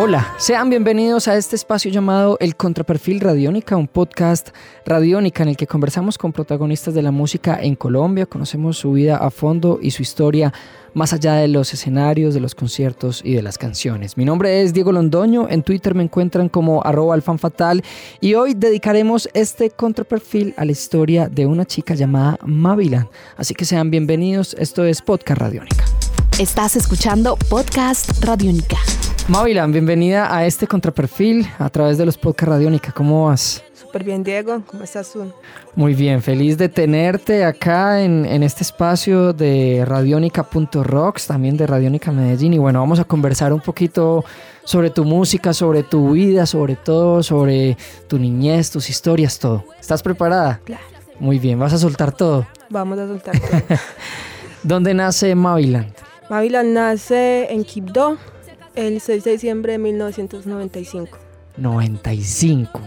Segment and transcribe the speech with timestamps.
[0.00, 4.50] Hola, sean bienvenidos a este espacio llamado El Contraperfil Radiónica, un podcast
[4.86, 9.16] radiónica en el que conversamos con protagonistas de la música en Colombia, conocemos su vida
[9.16, 10.54] a fondo y su historia
[10.94, 14.16] más allá de los escenarios, de los conciertos y de las canciones.
[14.16, 17.82] Mi nombre es Diego Londoño, en Twitter me encuentran como alfanfatal
[18.20, 23.08] y hoy dedicaremos este contraperfil a la historia de una chica llamada Mavilan.
[23.36, 25.84] Así que sean bienvenidos, esto es Podcast Radiónica.
[26.38, 28.76] Estás escuchando Podcast Radiónica.
[29.28, 32.92] Mavilan, bienvenida a este contraperfil a través de los Podcast Radiónica.
[32.92, 33.62] ¿Cómo vas?
[33.74, 34.62] Súper bien, Diego.
[34.66, 35.30] ¿Cómo estás tú?
[35.74, 42.10] Muy bien, feliz de tenerte acá en, en este espacio de Radionica.rocks, también de Radionica
[42.10, 42.54] Medellín.
[42.54, 44.24] Y bueno, vamos a conversar un poquito
[44.64, 47.76] sobre tu música, sobre tu vida, sobre todo, sobre
[48.08, 49.62] tu niñez, tus historias, todo.
[49.78, 50.58] ¿Estás preparada?
[50.64, 50.84] Claro.
[51.20, 52.46] Muy bien, ¿vas a soltar todo?
[52.70, 53.78] Vamos a soltar todo.
[54.62, 55.92] ¿Dónde nace Maviland?
[56.30, 58.16] Mavilan nace en Quibdó
[58.78, 61.18] el 6 de diciembre de 1995.
[61.56, 62.80] 95.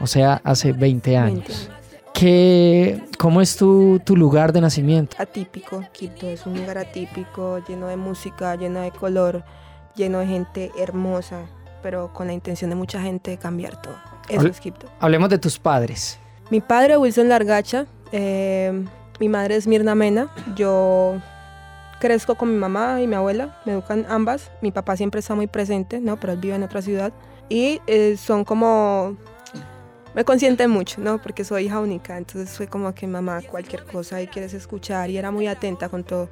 [0.00, 1.34] O sea, hace 20 años.
[1.46, 1.70] 20 años.
[2.14, 5.16] ¿Qué, ¿Cómo es tu, tu lugar de nacimiento?
[5.18, 5.82] Atípico.
[5.92, 9.42] Quibdó es un lugar atípico, lleno de música, lleno de color,
[9.94, 11.46] lleno de gente hermosa,
[11.82, 13.94] pero con la intención de mucha gente de cambiar todo.
[14.28, 14.88] Eso es Quibdó.
[14.98, 16.18] Hablemos de tus padres.
[16.50, 17.86] Mi padre, Wilson Largacha.
[18.12, 18.84] eh,
[19.18, 20.28] mi madre es Mirna Mena.
[20.56, 21.16] Yo
[22.00, 23.60] crezco con mi mamá y mi abuela.
[23.64, 24.50] Me educan ambas.
[24.60, 26.18] Mi papá siempre está muy presente, ¿no?
[26.18, 27.12] Pero él vive en otra ciudad.
[27.48, 29.16] Y eh, son como...
[30.12, 31.22] Me consienten mucho, ¿no?
[31.22, 32.18] Porque soy hija única.
[32.18, 35.10] Entonces fue como que mamá, cualquier cosa y quieres escuchar.
[35.10, 36.28] Y era muy atenta con todo.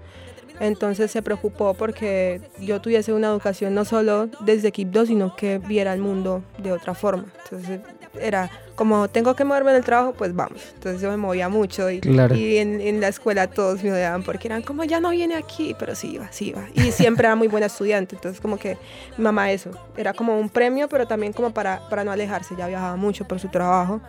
[0.58, 5.92] Entonces se preocupó porque yo tuviese una educación no solo desde Quibdó, sino que viera
[5.92, 7.26] el mundo de otra forma.
[7.44, 7.80] Entonces
[8.20, 10.60] era como tengo que moverme en el trabajo, pues vamos.
[10.74, 12.34] Entonces yo me movía mucho y, Claro.
[12.36, 15.74] y en, en la escuela todos me odiaban porque eran como ya no viene aquí,
[15.78, 16.64] pero sí iba, sí iba.
[16.74, 18.78] Y siempre era muy buena estudiante, entonces como que
[19.16, 22.68] mi mamá eso, era como un premio, pero también como para, para no alejarse, ya
[22.68, 24.00] viajaba mucho por su trabajo.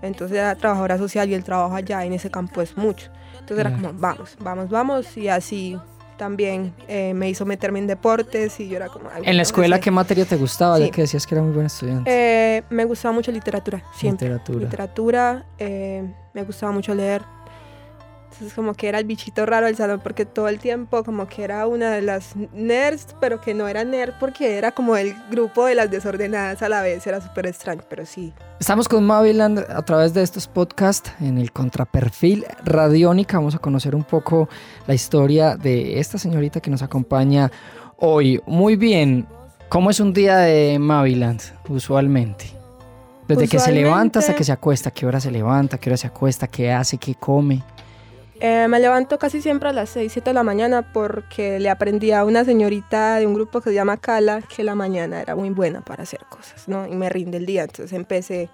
[0.00, 3.10] Entonces era trabajadora social y el trabajo allá en ese campo es mucho.
[3.40, 5.16] Entonces era como, vamos, vamos, vamos.
[5.16, 5.78] Y así
[6.24, 9.10] también eh, me hizo meterme en deportes y yo era como...
[9.12, 9.82] "Ay, ¿En la escuela ese".
[9.84, 10.78] qué materia te gustaba?
[10.78, 10.90] Ya Sí.
[10.90, 12.10] que decías que era muy buen estudiante.
[12.10, 14.28] Eh, me gustaba mucho literatura, siempre.
[14.28, 14.60] Literatura.
[14.64, 16.02] Literatura, eh,
[16.32, 17.20] me gustaba mucho leer.
[18.34, 21.44] Entonces como que era el bichito raro del salón porque todo el tiempo como que
[21.44, 25.66] era una de las nerds, pero que no era nerd porque era como el grupo
[25.66, 28.32] de las desordenadas a la vez, era súper extraño, pero sí.
[28.58, 33.38] Estamos con Maviland a través de estos podcasts en el contraperfil Radiónica.
[33.38, 34.48] Vamos a conocer un poco
[34.88, 37.52] la historia de esta señorita que nos acompaña
[37.98, 38.40] hoy.
[38.46, 39.26] Muy bien,
[39.68, 42.46] ¿cómo es un día de Maviland usualmente?
[43.28, 45.78] Desde que se levanta hasta Usualmente- que se acuesta, ¿qué hora se levanta?
[45.78, 46.46] ¿Qué hora se acuesta?
[46.46, 46.98] ¿Qué hace?
[46.98, 47.62] ¿Qué come?
[48.40, 52.10] Eh, me levanto casi siempre a las 6, 7 de la mañana porque le aprendí
[52.10, 55.50] a una señorita de un grupo que se llama Cala que la mañana era muy
[55.50, 56.86] buena para hacer cosas, ¿no?
[56.86, 57.62] Y me rinde el día.
[57.62, 58.50] Entonces empecé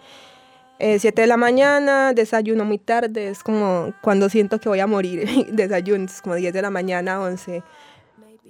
[0.78, 4.86] eh, 7 de la mañana, desayuno muy tarde, es como cuando siento que voy a
[4.86, 7.62] morir, desayuno, es como 10 de la mañana, 11.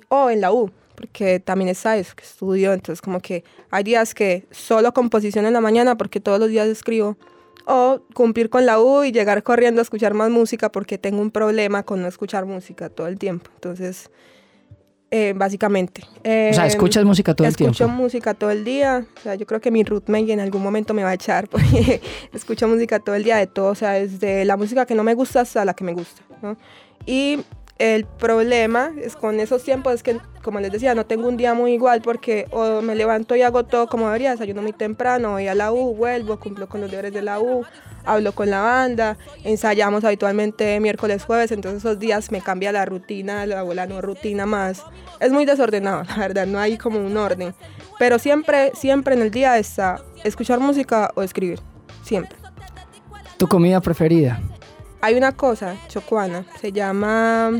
[0.09, 4.15] O en la U, porque también está eso, que estudio, entonces como que hay días
[4.15, 7.17] que solo composición en la mañana porque todos los días escribo
[7.71, 11.31] o cumplir con la U y llegar corriendo a escuchar más música porque tengo un
[11.31, 13.49] problema con no escuchar música todo el tiempo.
[13.55, 14.11] Entonces,
[15.13, 16.03] eh, básicamente.
[16.19, 17.95] O sea, escuchas música todo el escucho tiempo.
[17.95, 19.07] música todo el día.
[19.17, 22.01] O sea, yo creo que mi roommate en algún momento me va a echar porque
[22.33, 23.69] escucho música todo el día de todo.
[23.71, 26.23] O sea, desde la música que no me gusta hasta la que me gusta.
[26.43, 26.57] ¿no?
[27.07, 27.39] Y
[27.81, 31.55] el problema es con esos tiempos es que, como les decía, no tengo un día
[31.55, 35.49] muy igual porque o me levanto y hago todo como debería, desayuno muy temprano, voy
[35.49, 37.65] a la U, vuelvo, cumplo con los deberes de la U,
[38.05, 43.47] hablo con la banda, ensayamos habitualmente miércoles, jueves, entonces esos días me cambia la rutina,
[43.47, 44.85] la, la no rutina más.
[45.19, 47.55] Es muy desordenado, la verdad, no hay como un orden.
[47.99, 51.61] Pero siempre, siempre en el día está escuchar música o escribir,
[52.03, 52.37] siempre.
[53.39, 54.39] ¿Tu comida preferida?
[55.03, 57.51] Hay una cosa chocuana, se llama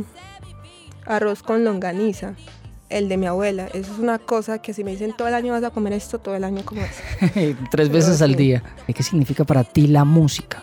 [1.07, 2.35] arroz con longaniza,
[2.91, 3.67] el de mi abuela.
[3.73, 6.19] Eso es una cosa que si me dicen todo el año vas a comer esto,
[6.19, 7.57] todo el año como eso.
[7.71, 8.63] Tres veces al día.
[8.95, 10.63] ¿Qué significa para ti la música?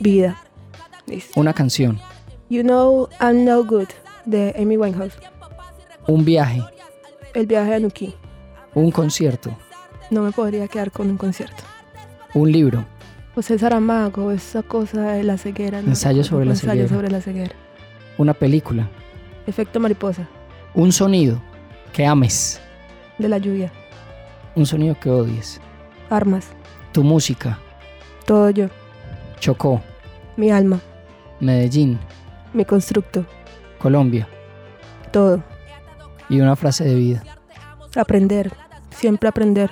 [0.00, 0.36] Vida.
[1.06, 1.38] Listo.
[1.40, 1.98] Una canción,
[2.48, 3.88] You know I'm no good,
[4.26, 5.14] de Amy Winehouse.
[6.06, 6.62] un viaje,
[7.34, 8.14] El viaje a Nuki.
[8.74, 9.56] un concierto,
[10.10, 11.62] No me podría quedar con un concierto.
[12.34, 12.84] un libro,
[13.34, 15.80] José Saramago, esa cosa de la ceguera.
[15.82, 15.88] ¿no?
[15.88, 16.88] Ensayo sobre la Ensayo ceguera.
[16.88, 17.54] sobre la ceguera.
[18.18, 18.88] una película,
[19.46, 20.28] Efecto mariposa,
[20.74, 21.40] un sonido
[21.92, 22.60] que ames,
[23.18, 23.72] de la lluvia.
[24.54, 25.60] un sonido que odies,
[26.10, 26.48] Armas,
[26.92, 27.58] tu música,
[28.26, 28.66] Todo yo,
[29.40, 29.80] Chocó,
[30.36, 30.78] mi alma,
[31.40, 31.98] Medellín,
[32.52, 33.24] mi constructo,
[33.78, 34.28] Colombia.
[35.10, 35.42] todo.
[36.28, 37.22] Y una frase de vida.
[37.96, 38.50] Aprender,
[38.90, 39.70] siempre aprender.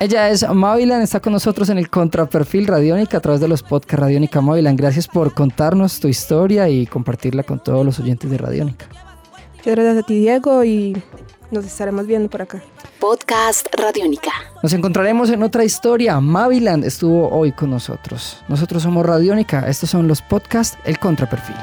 [0.00, 3.98] Ella es Mavilan, está con nosotros en el Contraperfil Radiónica a través de los podcasts
[3.98, 4.76] Radiónica Mavilan.
[4.76, 8.86] Gracias por contarnos tu historia y compartirla con todos los oyentes de Radiónica.
[9.56, 11.02] Muchas gracias a ti, Diego, y
[11.50, 12.62] nos estaremos viendo por acá.
[13.00, 14.30] Podcast Radiónica.
[14.62, 16.20] Nos encontraremos en otra historia.
[16.20, 18.40] Maviland estuvo hoy con nosotros.
[18.46, 19.68] Nosotros somos Radiónica.
[19.68, 21.56] Estos son los podcasts El Contraperfil.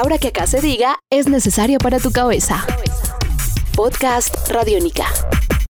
[0.00, 2.64] Palabra que acá se diga es necesaria para tu cabeza.
[3.76, 5.04] Podcast Radiónica.